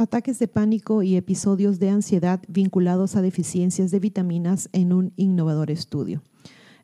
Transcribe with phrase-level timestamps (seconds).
[0.00, 5.70] Ataques de pánico y episodios de ansiedad vinculados a deficiencias de vitaminas en un innovador
[5.70, 6.22] estudio.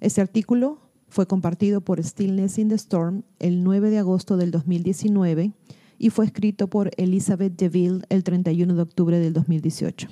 [0.02, 5.52] Este artículo fue compartido por Stillness in the Storm el 9 de agosto del 2019
[5.98, 10.09] y fue escrito por Elizabeth DeVille el 31 de octubre del 2018.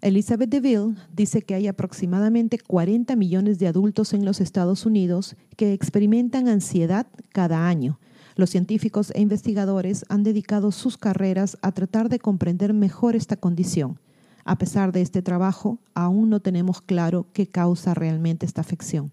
[0.00, 5.72] Elizabeth DeVille dice que hay aproximadamente 40 millones de adultos en los Estados Unidos que
[5.72, 7.98] experimentan ansiedad cada año
[8.36, 13.98] los científicos e investigadores han dedicado sus carreras a tratar de comprender mejor esta condición.
[14.44, 19.12] A pesar de este trabajo, aún no tenemos claro qué causa realmente esta afección.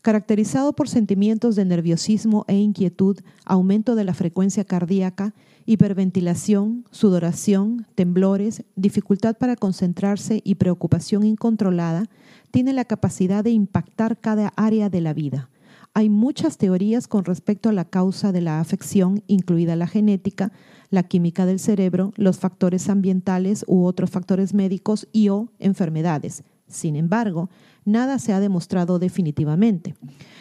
[0.00, 5.34] Caracterizado por sentimientos de nerviosismo e inquietud, aumento de la frecuencia cardíaca,
[5.66, 12.04] hiperventilación, sudoración, temblores, dificultad para concentrarse y preocupación incontrolada,
[12.52, 15.50] tiene la capacidad de impactar cada área de la vida
[15.98, 20.52] hay muchas teorías con respecto a la causa de la afección, incluida la genética,
[20.90, 26.44] la química del cerebro, los factores ambientales u otros factores médicos y o enfermedades.
[26.68, 27.50] Sin embargo,
[27.84, 29.96] nada se ha demostrado definitivamente.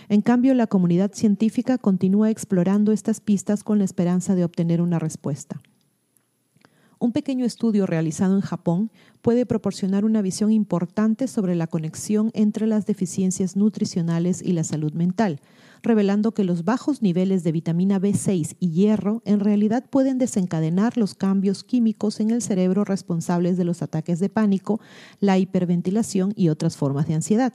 [0.09, 4.99] En cambio, la comunidad científica continúa explorando estas pistas con la esperanza de obtener una
[4.99, 5.59] respuesta.
[6.99, 8.89] Un pequeño estudio realizado en Japón
[9.21, 14.93] puede proporcionar una visión importante sobre la conexión entre las deficiencias nutricionales y la salud
[14.93, 15.39] mental,
[15.83, 21.13] revelando que los bajos niveles de vitamina B6 y hierro en realidad pueden desencadenar los
[21.13, 24.79] cambios químicos en el cerebro responsables de los ataques de pánico,
[25.19, 27.53] la hiperventilación y otras formas de ansiedad.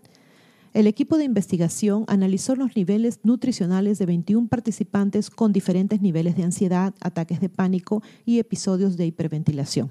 [0.72, 6.44] El equipo de investigación analizó los niveles nutricionales de 21 participantes con diferentes niveles de
[6.44, 9.90] ansiedad, ataques de pánico y episodios de hiperventilación.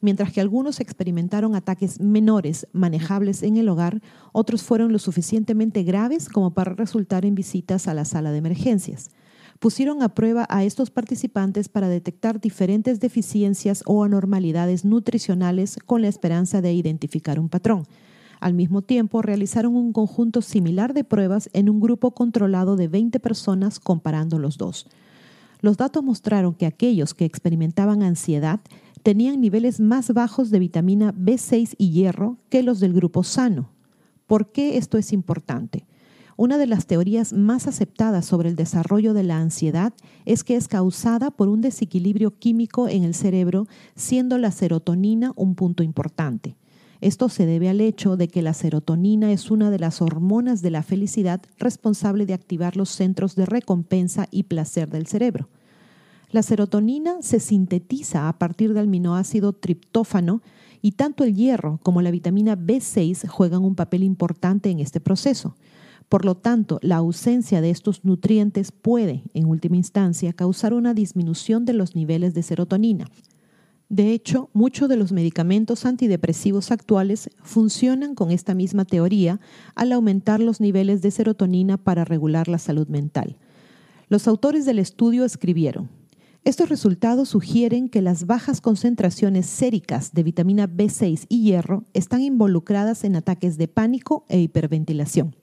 [0.00, 4.00] Mientras que algunos experimentaron ataques menores manejables en el hogar,
[4.32, 9.10] otros fueron lo suficientemente graves como para resultar en visitas a la sala de emergencias.
[9.58, 16.08] Pusieron a prueba a estos participantes para detectar diferentes deficiencias o anormalidades nutricionales con la
[16.08, 17.86] esperanza de identificar un patrón.
[18.44, 23.18] Al mismo tiempo, realizaron un conjunto similar de pruebas en un grupo controlado de 20
[23.18, 24.86] personas comparando los dos.
[25.62, 28.60] Los datos mostraron que aquellos que experimentaban ansiedad
[29.02, 33.70] tenían niveles más bajos de vitamina B6 y hierro que los del grupo sano.
[34.26, 35.86] ¿Por qué esto es importante?
[36.36, 39.94] Una de las teorías más aceptadas sobre el desarrollo de la ansiedad
[40.26, 45.54] es que es causada por un desequilibrio químico en el cerebro, siendo la serotonina un
[45.54, 46.56] punto importante.
[47.00, 50.70] Esto se debe al hecho de que la serotonina es una de las hormonas de
[50.70, 55.48] la felicidad responsable de activar los centros de recompensa y placer del cerebro.
[56.30, 60.42] La serotonina se sintetiza a partir del aminoácido triptófano
[60.82, 65.54] y tanto el hierro como la vitamina B6 juegan un papel importante en este proceso.
[66.08, 71.64] Por lo tanto, la ausencia de estos nutrientes puede, en última instancia, causar una disminución
[71.64, 73.06] de los niveles de serotonina,
[73.94, 79.38] de hecho, muchos de los medicamentos antidepresivos actuales funcionan con esta misma teoría
[79.76, 83.36] al aumentar los niveles de serotonina para regular la salud mental.
[84.08, 85.90] Los autores del estudio escribieron,
[86.42, 93.04] estos resultados sugieren que las bajas concentraciones séricas de vitamina B6 y hierro están involucradas
[93.04, 95.36] en ataques de pánico e hiperventilación.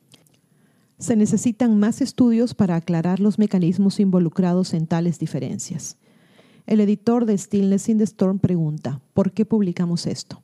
[1.00, 5.96] Se necesitan más estudios para aclarar los mecanismos involucrados en tales diferencias.
[6.72, 10.42] El editor de Stillness in the Storm pregunta, ¿por qué publicamos esto?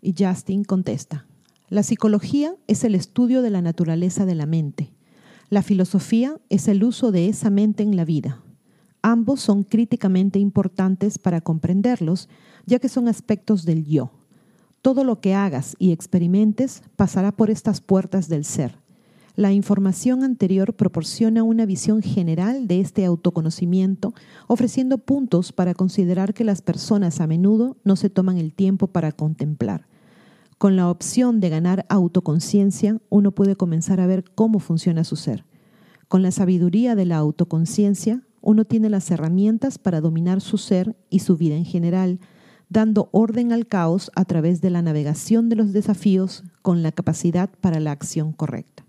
[0.00, 1.26] Y Justin contesta,
[1.68, 4.94] la psicología es el estudio de la naturaleza de la mente.
[5.50, 8.42] La filosofía es el uso de esa mente en la vida.
[9.02, 12.30] Ambos son críticamente importantes para comprenderlos,
[12.64, 14.10] ya que son aspectos del yo.
[14.80, 18.78] Todo lo que hagas y experimentes pasará por estas puertas del ser.
[19.34, 24.12] La información anterior proporciona una visión general de este autoconocimiento,
[24.46, 29.10] ofreciendo puntos para considerar que las personas a menudo no se toman el tiempo para
[29.10, 29.86] contemplar.
[30.58, 35.46] Con la opción de ganar autoconciencia, uno puede comenzar a ver cómo funciona su ser.
[36.08, 41.20] Con la sabiduría de la autoconciencia, uno tiene las herramientas para dominar su ser y
[41.20, 42.20] su vida en general,
[42.68, 47.48] dando orden al caos a través de la navegación de los desafíos con la capacidad
[47.62, 48.84] para la acción correcta.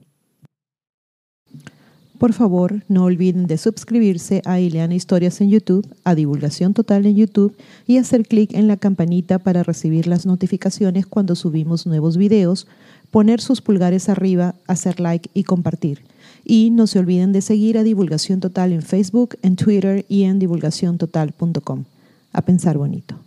[2.23, 7.17] Por favor, no olviden de suscribirse a Ileana Historias en YouTube, a Divulgación Total en
[7.17, 7.53] YouTube
[7.85, 12.65] y hacer clic en la campanita para recibir las notificaciones cuando subimos nuevos videos,
[13.11, 16.05] poner sus pulgares arriba, hacer like y compartir.
[16.45, 20.39] Y no se olviden de seguir a Divulgación Total en Facebook, en Twitter y en
[20.39, 21.83] divulgaciontotal.com.
[22.31, 23.19] A pensar bonito.